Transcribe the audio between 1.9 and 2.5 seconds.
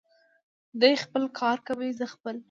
زه خپل.